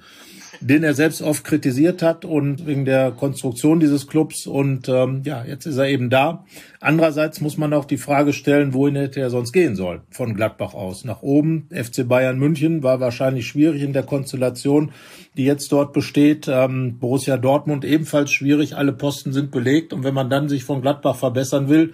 den 0.62 0.84
er 0.84 0.94
selbst 0.94 1.22
oft 1.22 1.44
kritisiert 1.44 2.02
hat 2.04 2.26
und 2.26 2.66
wegen 2.68 2.86
der 2.86 3.12
Konstruktion 3.12 3.80
dieses 3.80 4.08
Clubs. 4.08 4.46
Und 4.46 4.88
ähm, 4.88 5.22
ja, 5.26 5.44
jetzt 5.44 5.66
ist 5.66 5.78
er 5.78 5.88
eben 5.88 6.12
da. 6.12 6.46
Andererseits 6.80 7.42
muss 7.42 7.58
man 7.58 7.74
auch 7.74 7.86
die 7.86 7.98
Frage 7.98 8.34
stellen, 8.34 8.76
wohin 8.76 8.96
hätte 8.96 9.20
er 9.20 9.32
sonst 9.32 9.52
gehen 9.52 9.76
sollen? 9.76 10.02
Von 10.12 10.36
Gladbach 10.36 10.76
aus. 10.76 11.04
Nach 11.04 11.24
oben, 11.24 11.68
FC 11.72 12.08
Bayern 12.08 12.38
München 12.38 12.84
war 12.84 13.00
wahrscheinlich 13.00 13.48
schwierig 13.48 13.82
in 13.82 13.94
der 13.94 14.04
Konstellation, 14.04 14.92
die 15.38 15.46
jetzt 15.46 15.72
dort 15.72 15.92
besteht. 15.92 16.48
Ähm, 16.48 17.00
Borussia 17.00 17.38
Dortmund 17.38 17.84
ebenfalls 17.84 18.32
schwierig. 18.32 18.76
Alle 18.76 18.94
Posten 18.94 19.34
sind 19.34 19.50
belegt. 19.50 19.92
Und 19.92 20.04
wenn 20.04 20.14
man 20.14 20.30
dann 20.30 20.50
sich 20.50 20.64
von 20.64 20.82
Gladbach 20.82 21.16
verbessern 21.16 21.68
will, 21.68 21.94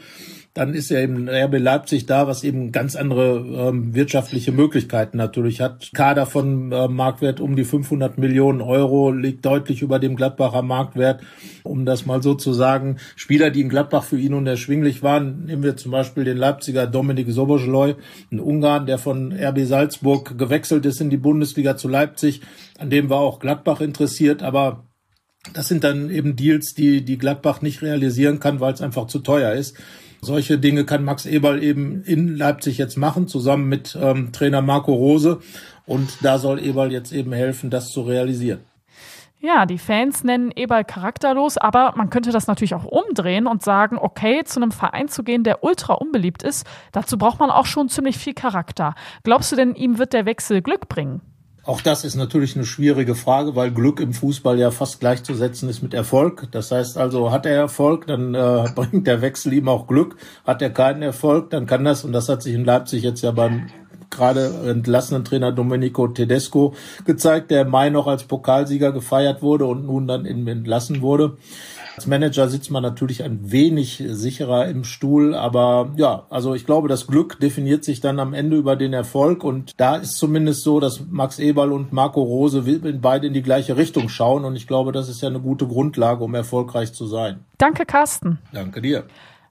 dann 0.53 0.75
ist 0.75 0.89
ja 0.89 0.99
eben 0.99 1.27
RB 1.27 1.57
Leipzig 1.57 2.05
da, 2.05 2.27
was 2.27 2.43
eben 2.43 2.71
ganz 2.71 2.95
andere 2.95 3.37
ähm, 3.37 3.95
wirtschaftliche 3.95 4.51
Möglichkeiten 4.51 5.17
natürlich 5.17 5.61
hat. 5.61 5.89
Kader 5.95 6.27
von 6.27 6.71
äh, 6.71 6.87
Marktwert 6.87 7.39
um 7.39 7.55
die 7.55 7.63
500 7.63 8.19
Millionen 8.19 8.61
Euro 8.61 9.11
liegt 9.11 9.43
deutlich 9.45 9.81
über 9.81 9.97
dem 9.97 10.15
Gladbacher 10.15 10.61
Marktwert. 10.61 11.21
Um 11.63 11.85
das 11.85 12.05
mal 12.05 12.21
so 12.21 12.35
zu 12.35 12.53
sagen, 12.53 12.97
Spieler, 13.15 13.49
die 13.49 13.61
in 13.61 13.69
Gladbach 13.69 14.03
für 14.03 14.19
ihn 14.19 14.35
unerschwinglich 14.35 15.01
waren, 15.01 15.45
nehmen 15.45 15.63
wir 15.63 15.75
zum 15.75 15.91
Beispiel 15.91 16.23
den 16.23 16.37
Leipziger 16.37 16.85
Dominik 16.85 17.31
Soboschleu, 17.31 17.95
ein 18.31 18.39
Ungarn, 18.39 18.85
der 18.85 18.99
von 18.99 19.33
RB 19.33 19.65
Salzburg 19.65 20.37
gewechselt 20.37 20.85
ist 20.85 21.01
in 21.01 21.09
die 21.09 21.17
Bundesliga 21.17 21.77
zu 21.77 21.87
Leipzig. 21.87 22.41
An 22.77 22.91
dem 22.91 23.09
war 23.09 23.19
auch 23.19 23.39
Gladbach 23.39 23.81
interessiert, 23.81 24.43
aber 24.43 24.85
das 25.51 25.67
sind 25.67 25.83
dann 25.83 26.11
eben 26.11 26.35
Deals, 26.35 26.75
die, 26.75 27.03
die 27.03 27.17
Gladbach 27.17 27.61
nicht 27.63 27.81
realisieren 27.81 28.39
kann, 28.39 28.59
weil 28.59 28.73
es 28.73 28.81
einfach 28.81 29.07
zu 29.07 29.17
teuer 29.19 29.53
ist. 29.53 29.75
Solche 30.23 30.57
Dinge 30.57 30.85
kann 30.85 31.03
Max 31.03 31.25
Eberl 31.25 31.61
eben 31.61 32.03
in 32.03 32.35
Leipzig 32.35 32.77
jetzt 32.77 32.97
machen, 32.97 33.27
zusammen 33.27 33.69
mit 33.69 33.97
ähm, 34.01 34.31
Trainer 34.31 34.61
Marco 34.61 34.93
Rose. 34.93 35.39
Und 35.85 36.23
da 36.23 36.37
soll 36.37 36.63
Eberl 36.63 36.91
jetzt 36.91 37.11
eben 37.11 37.33
helfen, 37.33 37.69
das 37.69 37.91
zu 37.91 38.01
realisieren. 38.01 38.59
Ja, 39.45 39.65
die 39.65 39.77
Fans 39.77 40.23
nennen 40.23 40.51
Eberl 40.55 40.85
charakterlos, 40.85 41.57
aber 41.57 41.93
man 41.97 42.09
könnte 42.09 42.31
das 42.31 42.47
natürlich 42.47 42.75
auch 42.75 42.85
umdrehen 42.85 43.45
und 43.45 43.61
sagen, 43.61 43.97
okay, 43.97 44.45
zu 44.45 44.61
einem 44.61 44.71
Verein 44.71 45.09
zu 45.09 45.21
gehen, 45.21 45.43
der 45.43 45.65
ultra 45.65 45.95
unbeliebt 45.95 46.43
ist, 46.43 46.65
dazu 46.93 47.17
braucht 47.17 47.41
man 47.41 47.49
auch 47.49 47.65
schon 47.65 47.89
ziemlich 47.89 48.17
viel 48.17 48.33
Charakter. 48.33 48.95
Glaubst 49.23 49.51
du 49.51 49.57
denn, 49.57 49.75
ihm 49.75 49.97
wird 49.97 50.13
der 50.13 50.25
Wechsel 50.25 50.61
Glück 50.61 50.87
bringen? 50.87 51.19
Auch 51.65 51.79
das 51.79 52.03
ist 52.03 52.15
natürlich 52.15 52.57
eine 52.57 52.65
schwierige 52.65 53.15
Frage, 53.15 53.55
weil 53.55 53.71
Glück 53.71 54.01
im 54.01 54.11
Fußball 54.11 54.59
ja 54.59 54.69
fast 54.69 54.99
gleichzusetzen 54.99 55.69
ist 55.69 55.81
mit 55.81 55.93
Erfolg. 55.93 56.49
Das 56.51 56.71
heißt 56.71 56.97
also, 56.97 57.31
hat 57.31 57.45
er 57.45 57.55
Erfolg, 57.55 58.05
dann 58.07 58.35
äh, 58.35 58.65
bringt 58.75 59.07
der 59.07 59.21
Wechsel 59.21 59.53
ihm 59.53 59.69
auch 59.69 59.87
Glück. 59.87 60.17
Hat 60.45 60.61
er 60.61 60.71
keinen 60.71 61.01
Erfolg, 61.01 61.51
dann 61.51 61.65
kann 61.65 61.85
das, 61.85 62.03
und 62.03 62.11
das 62.11 62.27
hat 62.27 62.43
sich 62.43 62.53
in 62.53 62.65
Leipzig 62.65 63.03
jetzt 63.03 63.21
ja 63.21 63.31
beim 63.31 63.67
gerade 64.09 64.69
entlassenen 64.69 65.23
Trainer 65.23 65.51
Domenico 65.51 66.07
Tedesco 66.07 66.75
gezeigt, 67.05 67.49
der 67.49 67.61
im 67.61 67.69
Mai 67.69 67.89
noch 67.89 68.07
als 68.07 68.25
Pokalsieger 68.25 68.91
gefeiert 68.91 69.41
wurde 69.41 69.65
und 69.65 69.85
nun 69.85 70.05
dann 70.05 70.25
entlassen 70.25 71.01
wurde. 71.01 71.37
Als 71.95 72.07
Manager 72.07 72.47
sitzt 72.47 72.71
man 72.71 72.81
natürlich 72.81 73.23
ein 73.23 73.51
wenig 73.51 74.03
sicherer 74.07 74.67
im 74.67 74.83
Stuhl, 74.83 75.35
aber 75.35 75.91
ja, 75.95 76.25
also 76.29 76.55
ich 76.55 76.65
glaube, 76.65 76.87
das 76.87 77.05
Glück 77.05 77.39
definiert 77.39 77.83
sich 77.83 78.01
dann 78.01 78.19
am 78.19 78.33
Ende 78.33 78.57
über 78.57 78.75
den 78.75 78.93
Erfolg 78.93 79.43
und 79.43 79.73
da 79.77 79.97
ist 79.97 80.17
zumindest 80.17 80.63
so, 80.63 80.79
dass 80.79 81.01
Max 81.09 81.37
Eberl 81.37 81.71
und 81.71 81.93
Marco 81.93 82.21
Rose 82.21 82.63
beide 82.99 83.27
in 83.27 83.33
die 83.33 83.43
gleiche 83.43 83.77
Richtung 83.77 84.09
schauen 84.09 84.43
und 84.43 84.55
ich 84.55 84.67
glaube, 84.67 84.91
das 84.91 85.07
ist 85.07 85.21
ja 85.21 85.29
eine 85.29 85.39
gute 85.39 85.67
Grundlage, 85.67 86.23
um 86.23 86.33
erfolgreich 86.33 86.93
zu 86.93 87.05
sein. 87.05 87.45
Danke, 87.57 87.85
Carsten. 87.85 88.39
Danke 88.51 88.81
dir. 88.81 89.05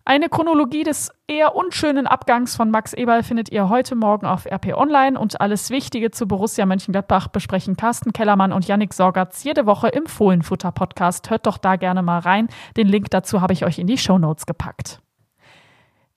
Eine 0.05 0.29
Chronologie 0.29 0.83
des 0.83 1.13
eher 1.29 1.55
unschönen 1.55 2.09
Abgangs 2.09 2.57
von 2.57 2.73
Max 2.73 2.93
Eberl 2.93 3.23
findet 3.23 3.53
ihr 3.53 3.69
heute 3.69 3.95
Morgen 3.95 4.27
auf 4.27 4.47
RP 4.47 4.75
Online 4.75 5.17
und 5.17 5.41
alles 5.41 5.71
Wichtige 5.71 6.11
zu 6.11 6.27
Borussia 6.27 6.67
Mönchengladbach 6.67 7.29
besprechen 7.29 7.77
Carsten 7.77 8.13
Kellermann 8.13 8.53
und 8.53 8.67
Yannick 8.67 8.95
Sorgatz 8.95 9.45
jede 9.45 9.65
Woche 9.65 9.89
im 9.89 10.07
Fohlenfutter 10.07 10.73
Podcast. 10.73 11.31
Hört 11.31 11.47
doch 11.47 11.57
da 11.57 11.77
gerne 11.77 12.03
mal 12.03 12.19
rein. 12.19 12.49
Den 12.77 12.89
Link 12.89 13.11
dazu 13.11 13.41
habe 13.41 13.53
ich 13.53 13.65
euch 13.65 13.79
in 13.79 13.87
die 13.87 13.97
Show 13.97 14.19
Notes 14.19 14.45
gepackt. 14.45 15.01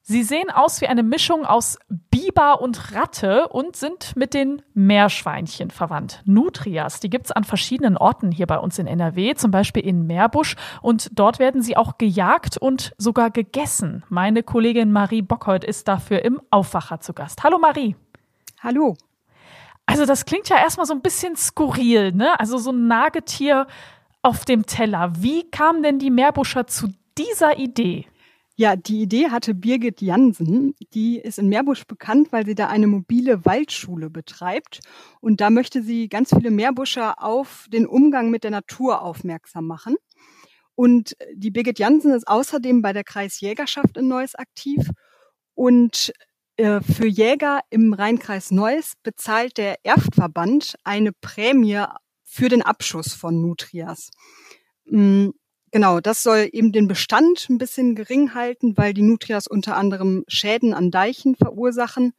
Sie 0.07 0.21
sehen 0.21 0.51
aus 0.51 0.81
wie 0.81 0.88
eine 0.88 1.01
Mischung 1.01 1.47
aus 1.47 1.79
Biber 1.89 2.62
und 2.62 2.93
Ratte 2.93 3.47
und 3.47 3.75
sind 3.75 4.15
mit 4.15 4.35
den 4.35 4.62
Meerschweinchen 4.75 5.71
verwandt. 5.71 6.21
Nutrias, 6.25 7.00
die 7.00 7.09
gibt's 7.09 7.31
an 7.31 7.43
verschiedenen 7.43 7.97
Orten 7.97 8.31
hier 8.31 8.45
bei 8.45 8.59
uns 8.59 8.77
in 8.77 8.85
NRW, 8.85 9.33
zum 9.33 9.50
Beispiel 9.50 9.83
in 9.83 10.05
Meerbusch. 10.05 10.57
Und 10.83 11.09
dort 11.13 11.39
werden 11.39 11.63
sie 11.63 11.75
auch 11.75 11.97
gejagt 11.97 12.55
und 12.55 12.93
sogar 13.00 13.31
gegessen. 13.31 14.03
Meine 14.07 14.43
Kollegin 14.43 14.91
Marie 14.91 15.24
Bockhold 15.24 15.63
ist 15.63 15.88
dafür 15.88 16.24
im 16.24 16.39
Aufwacher 16.51 17.00
zu 17.00 17.13
Gast. 17.13 17.43
Hallo 17.43 17.57
Marie. 17.57 17.95
Hallo. 18.62 18.95
Also 19.88 20.05
das 20.05 20.25
klingt 20.25 20.50
ja 20.50 20.57
erstmal 20.57 20.85
so 20.85 20.93
ein 20.93 21.01
bisschen 21.01 21.35
skurril, 21.35 22.12
ne? 22.12 22.39
Also 22.39 22.59
so 22.59 22.71
ein 22.71 22.85
Nagetier 22.85 23.65
auf 24.21 24.45
dem 24.45 24.67
Teller. 24.67 25.13
Wie 25.17 25.50
kam 25.50 25.81
denn 25.81 25.97
die 25.97 26.12
Meerbuscher 26.12 26.67
zu 26.67 26.89
dieser 27.17 27.57
Idee? 27.57 28.05
Ja, 28.57 28.77
die 28.77 29.01
Idee 29.01 29.31
hatte 29.31 29.53
Birgit 29.53 30.01
Jansen. 30.01 30.75
Die 30.93 31.19
ist 31.19 31.39
in 31.39 31.50
Meerbusch 31.50 31.85
bekannt, 31.85 32.31
weil 32.31 32.45
sie 32.45 32.55
da 32.55 32.67
eine 32.67 32.88
mobile 32.88 33.43
Waldschule 33.43 34.09
betreibt. 34.09 34.79
Und 35.19 35.41
da 35.41 35.50
möchte 35.50 35.83
sie 35.83 36.07
ganz 36.07 36.29
viele 36.33 36.51
Meerbuscher 36.51 37.21
auf 37.21 37.67
den 37.69 37.85
Umgang 37.85 38.29
mit 38.29 38.45
der 38.45 38.51
Natur 38.51 39.01
aufmerksam 39.01 39.67
machen. 39.67 39.97
Und 40.74 41.17
die 41.33 41.51
Birgit 41.51 41.79
Jansen 41.79 42.13
ist 42.13 42.27
außerdem 42.27 42.81
bei 42.81 42.93
der 42.93 43.03
Kreisjägerschaft 43.03 43.97
in 43.97 44.07
Neuss 44.07 44.35
aktiv. 44.35 44.89
Und 45.53 46.13
äh, 46.55 46.79
für 46.79 47.07
Jäger 47.07 47.59
im 47.69 47.93
Rheinkreis 47.93 48.51
Neuss 48.51 48.93
bezahlt 49.03 49.57
der 49.57 49.83
Erftverband 49.83 50.75
eine 50.85 51.12
Prämie 51.12 51.83
für 52.24 52.47
den 52.47 52.62
Abschuss 52.62 53.13
von 53.13 53.41
Nutrias. 53.41 54.12
Mm, 54.85 55.29
Genau, 55.75 56.00
das 56.00 56.24
soll 56.24 56.48
eben 56.53 56.72
den 56.72 56.88
Bestand 56.88 57.48
ein 57.50 57.58
bisschen 57.58 57.96
gering 57.96 58.34
halten, 58.34 58.77
weil 58.77 58.94
die 58.94 59.01
Nutrias 59.01 59.46
unter 59.46 59.75
anderem 59.75 60.24
Schäden 60.25 60.74
an 60.74 60.89
Deichen 60.89 61.36
verursachen. 61.36 62.13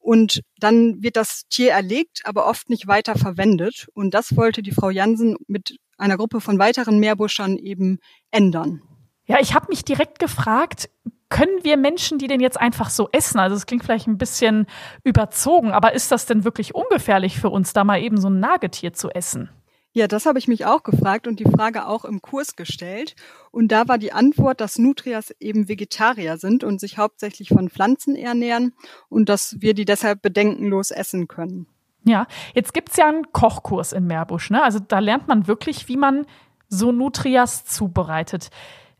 Und 0.00 0.40
dann 0.58 1.04
wird 1.04 1.14
das 1.14 1.46
Tier 1.48 1.70
erlegt, 1.70 2.22
aber 2.24 2.48
oft 2.48 2.68
nicht 2.68 2.88
weiter 2.88 3.14
verwendet. 3.14 3.86
Und 3.94 4.12
das 4.12 4.36
wollte 4.36 4.60
die 4.60 4.72
Frau 4.72 4.90
Jansen 4.90 5.36
mit 5.46 5.76
einer 5.96 6.16
Gruppe 6.16 6.40
von 6.40 6.58
weiteren 6.58 6.98
Meerbuschern 6.98 7.58
eben 7.58 8.00
ändern. 8.32 8.82
Ja, 9.26 9.38
ich 9.38 9.54
habe 9.54 9.68
mich 9.68 9.84
direkt 9.84 10.18
gefragt, 10.18 10.90
können 11.28 11.62
wir 11.62 11.76
Menschen 11.76 12.18
die 12.18 12.26
denn 12.26 12.40
jetzt 12.40 12.60
einfach 12.60 12.90
so 12.90 13.08
essen? 13.12 13.38
Also 13.38 13.54
es 13.54 13.66
klingt 13.66 13.84
vielleicht 13.84 14.08
ein 14.08 14.18
bisschen 14.18 14.66
überzogen, 15.04 15.70
aber 15.70 15.92
ist 15.92 16.10
das 16.10 16.26
denn 16.26 16.42
wirklich 16.42 16.74
ungefährlich 16.74 17.38
für 17.38 17.50
uns, 17.50 17.72
da 17.72 17.84
mal 17.84 18.02
eben 18.02 18.20
so 18.20 18.28
ein 18.28 18.40
Nagetier 18.40 18.94
zu 18.94 19.10
essen? 19.10 19.48
Ja, 19.96 20.06
das 20.08 20.26
habe 20.26 20.38
ich 20.38 20.46
mich 20.46 20.66
auch 20.66 20.82
gefragt 20.82 21.26
und 21.26 21.40
die 21.40 21.50
Frage 21.50 21.86
auch 21.86 22.04
im 22.04 22.20
Kurs 22.20 22.54
gestellt. 22.54 23.16
Und 23.50 23.68
da 23.72 23.88
war 23.88 23.96
die 23.96 24.12
Antwort, 24.12 24.60
dass 24.60 24.76
Nutrias 24.76 25.34
eben 25.40 25.70
Vegetarier 25.70 26.36
sind 26.36 26.64
und 26.64 26.80
sich 26.80 26.98
hauptsächlich 26.98 27.48
von 27.48 27.70
Pflanzen 27.70 28.14
ernähren 28.14 28.74
und 29.08 29.30
dass 29.30 29.56
wir 29.62 29.72
die 29.72 29.86
deshalb 29.86 30.20
bedenkenlos 30.20 30.90
essen 30.90 31.28
können. 31.28 31.66
Ja, 32.04 32.26
jetzt 32.54 32.74
gibt's 32.74 32.98
ja 32.98 33.08
einen 33.08 33.32
Kochkurs 33.32 33.94
in 33.94 34.06
Meerbusch. 34.06 34.50
Ne? 34.50 34.62
Also 34.62 34.80
da 34.80 34.98
lernt 34.98 35.28
man 35.28 35.46
wirklich, 35.46 35.88
wie 35.88 35.96
man 35.96 36.26
so 36.68 36.92
Nutrias 36.92 37.64
zubereitet. 37.64 38.50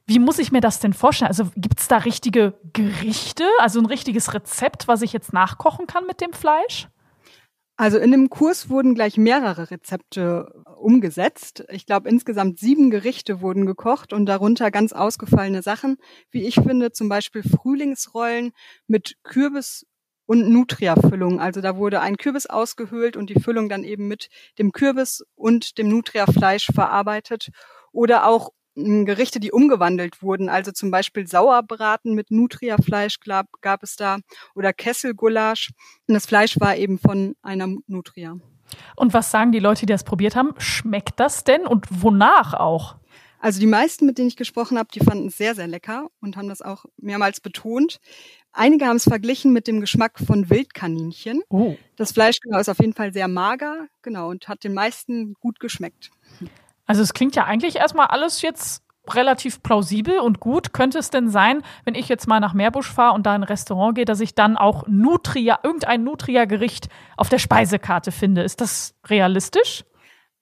Wie 0.07 0.19
muss 0.19 0.38
ich 0.38 0.50
mir 0.50 0.62
das 0.62 0.81
denn 0.81 0.95
vorstellen? 0.95 1.29
Also 1.29 1.50
gibt's 1.57 1.88
da 1.88 1.99
richtige 1.99 2.55
Gerichte, 2.73 3.45
also 3.59 3.81
ein 3.81 3.87
richtiges 3.87 4.33
Rezept, 4.33 4.88
was 4.88 5.03
ich 5.03 5.12
jetzt 5.12 5.35
nachkochen 5.35 5.87
kann 5.87 6.07
mit 6.07 6.23
dem 6.23 6.33
Fleisch? 6.33 6.88
Also 7.78 7.99
in 7.99 8.11
dem 8.11 8.30
Kurs 8.30 8.71
wurden 8.71 8.95
gleich 8.95 9.18
mehrere 9.18 9.71
Rezepte 9.71 10.50
umgesetzt. 10.78 11.64
Ich 11.68 11.85
glaube, 11.85 12.09
insgesamt 12.09 12.59
sieben 12.59 12.90
Gerichte 12.90 13.42
wurden 13.42 13.66
gekocht 13.66 14.14
und 14.14 14.25
darunter 14.26 14.71
ganz 14.71 14.92
ausgefallene 14.95 15.61
Sachen, 15.62 15.99
wie 16.30 16.47
ich 16.47 16.54
finde, 16.54 16.92
zum 16.92 17.11
Beispiel 17.11 17.42
Frühlingsrollen 17.42 18.52
mit 18.87 19.16
Kürbis 19.25 19.87
und 20.25 20.49
Nutria-Füllung. 20.50 21.38
Also 21.38 21.61
da 21.61 21.76
wurde 21.76 22.00
ein 22.00 22.16
Kürbis 22.16 22.47
ausgehöhlt 22.47 23.16
und 23.16 23.28
die 23.28 23.40
Füllung 23.40 23.68
dann 23.68 23.85
eben 23.85 24.09
mit 24.09 24.28
dem 24.59 24.73
Kürbis 24.73 25.23
und 25.35 25.76
dem 25.76 25.88
Nutria-Fleisch 25.88 26.71
verarbeitet. 26.75 27.50
Oder 27.92 28.26
auch 28.26 28.50
Gerichte, 28.76 29.40
die 29.40 29.52
umgewandelt 29.52 30.23
wurden, 30.23 30.49
also 30.49 30.71
zum 30.71 30.90
Beispiel 30.90 31.26
Sauerbraten 31.26 32.14
mit 32.14 32.30
Nutria-Fleisch 32.30 33.21
gab, 33.21 33.47
gab 33.62 33.83
es 33.83 33.97
da 33.97 34.18
oder 34.54 34.73
Kesselgulasch. 34.73 35.71
Und 36.06 36.14
das 36.14 36.26
Fleisch 36.26 36.61
war 36.61 36.76
eben 36.76 36.99
von 36.99 37.35
einer 37.42 37.68
Nutria. 37.87 38.37
Und 38.95 39.14
was 39.14 39.30
sagen 39.30 39.52
die 39.52 39.61
Leute, 39.61 39.87
die 39.87 39.92
das 39.92 40.04
probiert 40.04 40.37
haben? 40.37 40.52
Schmeckt 40.59 41.18
das 41.21 41.45
denn 41.45 41.66
und 41.66 41.87
wonach 42.02 42.52
auch? 42.54 42.97
Also 43.38 43.61
die 43.61 43.66
meisten, 43.66 44.06
mit 44.06 44.18
denen 44.18 44.28
ich 44.28 44.37
gesprochen 44.37 44.78
habe, 44.78 44.88
die 44.92 45.00
fanden 45.00 45.28
es 45.28 45.37
sehr, 45.37 45.54
sehr 45.54 45.68
lecker 45.68 46.09
und 46.21 46.37
haben 46.37 46.49
das 46.49 46.62
auch 46.62 46.85
mehrmals 46.97 47.40
betont. 47.40 48.00
Einige 48.52 48.87
haben 48.87 48.97
es 48.97 49.04
verglichen 49.04 49.52
mit 49.52 49.66
dem 49.66 49.80
Geschmack 49.80 50.18
von 50.18 50.49
Wildkaninchen. 50.49 51.42
Oh. 51.49 51.76
Das 51.97 52.12
Fleisch 52.12 52.40
genau 52.40 52.59
ist 52.59 52.71
auf 52.71 52.80
jeden 52.80 52.95
Fall 52.95 53.12
sehr 53.12 53.28
mager, 53.28 53.87
genau, 54.02 54.30
und 54.30 54.49
hat 54.49 54.64
den 54.64 54.75
meisten 54.75 55.35
gut 55.35 55.61
geschmeckt. 55.61 56.11
Also 56.87 57.02
es 57.02 57.14
klingt 57.14 57.37
ja 57.37 57.45
eigentlich 57.45 57.76
erstmal 57.76 58.07
alles 58.07 58.43
jetzt 58.43 58.83
relativ 59.09 59.62
plausibel 59.62 60.19
und 60.19 60.40
gut. 60.40 60.73
Könnte 60.73 60.99
es 60.99 61.11
denn 61.11 61.31
sein, 61.31 61.62
wenn 61.85 61.95
ich 61.95 62.09
jetzt 62.09 62.26
mal 62.26 62.40
nach 62.40 62.55
Meerbusch 62.55 62.90
fahre 62.90 63.14
und 63.14 63.25
da 63.26 63.37
in 63.37 63.43
ein 63.43 63.49
Restaurant 63.49 63.95
gehe, 63.95 64.05
dass 64.05 64.21
ich 64.21 64.35
dann 64.35 64.57
auch 64.57 64.85
Nutria, 64.88 65.61
irgendein 65.62 66.05
Nutria-Gericht 66.05 66.88
auf 67.16 67.28
der 67.28 67.38
Speisekarte 67.38 68.12
finde? 68.12 68.43
Ist 68.43 68.61
das 68.61 68.95
realistisch? 69.07 69.85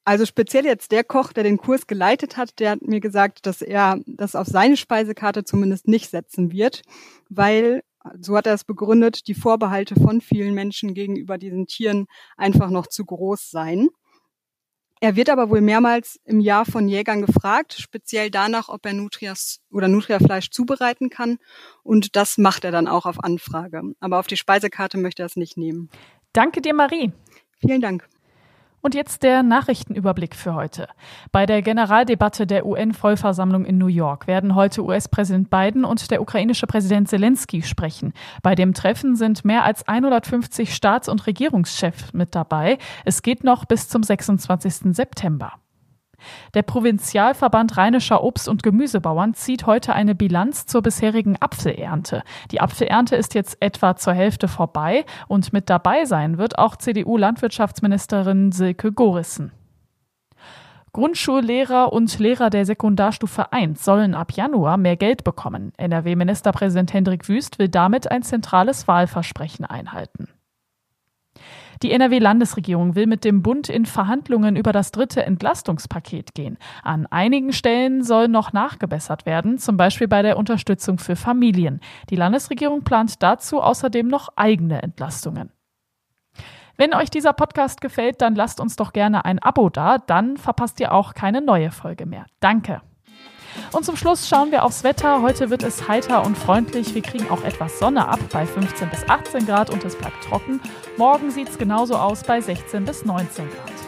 Also 0.07 0.27
speziell 0.27 0.67
jetzt 0.67 0.93
der 0.93 1.03
Koch, 1.03 1.33
der 1.33 1.45
den 1.45 1.57
Kurs 1.57 1.87
geleitet 1.87 2.37
hat, 2.37 2.59
der 2.59 2.73
hat 2.73 2.83
mir 2.83 3.01
gesagt, 3.01 3.47
dass 3.47 3.63
er 3.63 3.99
das 4.07 4.37
auf 4.37 4.47
seine 4.47 4.77
Speisekarte 4.77 5.45
zumindest 5.45 5.89
nicht 5.89 6.11
setzen 6.11 6.53
wird, 6.53 6.83
weil, 7.31 7.83
so 8.21 8.37
hat 8.37 8.47
er 8.47 8.53
es 8.53 8.65
begründet, 8.65 9.29
die 9.29 9.35
Vorbehalte 9.35 9.95
von 9.95 10.21
vielen 10.21 10.53
Menschen 10.53 10.93
gegenüber 10.93 11.39
diesen 11.39 11.67
Tieren 11.67 12.07
einfach 12.37 12.69
noch 12.69 12.87
zu 12.87 13.07
groß 13.07 13.51
seien. 13.51 13.89
Er 15.05 15.17
wird 15.17 15.29
aber 15.29 15.51
wohl 15.51 15.61
mehrmals 15.61 16.19
im 16.25 16.41
Jahr 16.41 16.65
von 16.65 16.89
Jägern 16.89 17.21
gefragt, 17.21 17.75
speziell 17.79 18.31
danach, 18.31 18.71
ob 18.71 18.87
er 18.87 18.95
Nutrias 18.95 19.61
oder 19.71 19.87
Nutriafleisch 19.87 20.49
zubereiten 20.49 21.11
kann. 21.11 21.37
Und 21.83 22.17
das 22.17 22.39
macht 22.39 22.65
er 22.65 22.73
dann 22.73 22.89
auch 22.89 23.05
auf 23.05 23.23
Anfrage. 23.23 23.83
Aber 24.01 24.19
auf 24.19 24.29
die 24.29 24.39
Speisekarte 24.39 24.97
möchte 24.97 25.23
er 25.23 25.27
es 25.27 25.37
nicht 25.37 25.59
nehmen. 25.59 25.91
Danke 26.33 26.63
dir, 26.63 26.73
Marie. 26.73 27.13
Vielen 27.61 27.83
Dank. 27.83 28.09
Und 28.85 28.95
jetzt 28.95 29.23
der 29.23 29.43
Nachrichtenüberblick 29.43 30.37
für 30.37 30.55
heute. 30.55 30.89
Bei 31.33 31.47
der 31.47 31.63
Generaldebatte 31.63 32.47
der 32.47 32.67
UN-Vollversammlung 32.67 33.65
in 33.65 33.79
New 33.79 33.87
York 33.87 34.27
werden 34.27 34.55
heute 34.55 34.85
US-Präsident 34.85 35.49
Biden 35.49 35.87
und 35.87 36.11
der 36.11 36.21
ukrainische 36.21 36.67
Präsident 36.67 37.09
Zelensky 37.09 37.63
sprechen. 37.63 38.13
Bei 38.43 38.55
dem 38.55 38.75
Treffen 38.75 39.17
sind 39.17 39.43
mehr 39.43 39.65
als 39.65 39.89
150 39.89 40.75
Staats- 40.75 41.09
und 41.09 41.27
Regierungschefs 41.27 42.13
mit 42.13 42.35
dabei. 42.35 42.77
Es 43.07 43.23
geht 43.23 43.43
noch 43.43 43.65
bis 43.65 43.89
zum 43.89 44.03
26. 44.03 44.95
September. 44.95 45.55
Der 46.55 46.63
Provinzialverband 46.63 47.77
Rheinischer 47.77 48.23
Obst- 48.23 48.49
und 48.49 48.63
Gemüsebauern 48.63 49.35
zieht 49.35 49.67
heute 49.67 49.95
eine 49.95 50.15
Bilanz 50.15 50.67
zur 50.67 50.83
bisherigen 50.83 51.37
Apfelernte. 51.41 52.23
Die 52.51 52.61
Apfelernte 52.61 53.17
ist 53.17 53.35
jetzt 53.35 53.57
etwa 53.61 53.97
zur 53.97 54.13
Hälfte 54.13 54.49
vorbei 54.49 55.05
und 55.29 55.53
mit 55.53 55.71
dabei 55.71 56.05
sein 56.05 56.39
wird 56.39 56.59
auch 56.59 56.77
CDU-Landwirtschaftsministerin 56.77 58.53
Silke 58.53 58.93
Gorissen. 58.93 59.53
Grundschullehrer 60.95 61.93
und 61.93 62.17
Lehrer 62.21 62.51
der 62.51 62.65
Sekundarstufe 62.65 63.53
1 63.53 63.85
sollen 63.85 64.15
ab 64.15 64.31
Januar 64.33 64.77
mehr 64.77 64.97
Geld 64.97 65.25
bekommen. 65.25 65.73
NRW-Ministerpräsident 65.77 66.93
Hendrik 66.93 67.29
Wüst 67.29 67.59
will 67.59 67.69
damit 67.69 68.13
ein 68.13 68.23
zentrales 68.23 68.87
Wahlversprechen 68.87 69.65
einhalten. 69.65 70.29
Die 71.83 71.93
NRW-Landesregierung 71.93 72.95
will 72.95 73.07
mit 73.07 73.25
dem 73.25 73.43
Bund 73.43 73.69
in 73.69 73.87
Verhandlungen 73.87 74.57
über 74.57 74.73
das 74.73 74.93
dritte 74.93 75.25
Entlastungspaket 75.25 76.35
gehen. 76.35 76.59
An 76.83 77.07
einigen 77.07 77.53
Stellen 77.53 78.03
soll 78.03 78.29
noch 78.29 78.53
nachgebessert 78.53 79.27
werden, 79.27 79.59
zum 79.59 79.77
Beispiel 79.77 80.09
bei 80.09 80.23
der 80.23 80.37
Unterstützung 80.37 80.99
für 80.99 81.17
Familien. 81.17 81.81
Die 82.11 82.17
Landesregierung 82.17 82.83
plant 82.83 83.23
dazu 83.23 83.61
außerdem 83.61 84.09
noch 84.09 84.29
eigene 84.37 84.83
Entlastungen. 84.83 85.51
Wenn 86.77 86.93
euch 86.93 87.09
dieser 87.09 87.33
Podcast 87.33 87.81
gefällt, 87.81 88.21
dann 88.21 88.35
lasst 88.35 88.61
uns 88.61 88.75
doch 88.75 88.93
gerne 88.93 89.25
ein 89.25 89.39
Abo 89.39 89.71
da, 89.71 89.99
dann 89.99 90.37
verpasst 90.37 90.81
ihr 90.81 90.93
auch 90.93 91.15
keine 91.15 91.41
neue 91.41 91.71
Folge 91.71 92.05
mehr. 92.05 92.27
Danke. 92.41 92.81
Und 93.73 93.85
zum 93.85 93.97
Schluss 93.97 94.29
schauen 94.29 94.51
wir 94.51 94.65
aufs 94.65 94.85
Wetter. 94.85 95.23
Heute 95.23 95.51
wird 95.51 95.63
es 95.63 95.89
heiter 95.89 96.25
und 96.25 96.37
freundlich. 96.37 96.95
Wir 96.95 97.03
kriegen 97.03 97.31
auch 97.31 97.43
etwas 97.45 97.79
Sonne 97.79 98.09
ab 98.09 98.21
bei 98.33 98.47
15 98.47 98.91
bis 98.91 99.09
18 99.09 99.47
Grad 99.47 99.71
und 99.71 99.85
es 99.85 99.97
bleibt 99.97 100.25
trocken. 100.25 100.61
Morgen 100.97 101.31
sieht 101.31 101.49
es 101.49 101.59
genauso 101.59 101.97
aus 101.97 102.23
bei 102.23 102.41
16 102.41 102.85
bis 102.85 103.05
19 103.05 103.49
Grad. 103.51 103.85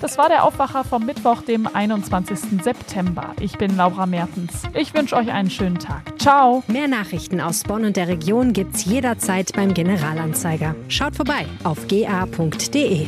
Das 0.00 0.16
war 0.16 0.30
der 0.30 0.44
Aufwacher 0.44 0.82
vom 0.82 1.04
Mittwoch, 1.04 1.42
dem 1.42 1.66
21. 1.66 2.62
September. 2.62 3.34
Ich 3.38 3.58
bin 3.58 3.76
Laura 3.76 4.06
Mertens. 4.06 4.62
Ich 4.72 4.94
wünsche 4.94 5.14
euch 5.14 5.30
einen 5.30 5.50
schönen 5.50 5.78
Tag. 5.78 6.18
Ciao. 6.18 6.62
Mehr 6.68 6.88
Nachrichten 6.88 7.40
aus 7.40 7.64
Bonn 7.64 7.84
und 7.84 7.96
der 7.96 8.08
Region 8.08 8.54
gibt's 8.54 8.86
jederzeit 8.86 9.52
beim 9.52 9.74
Generalanzeiger. 9.74 10.74
Schaut 10.88 11.16
vorbei 11.16 11.44
auf 11.64 11.86
ga.de. 11.86 13.06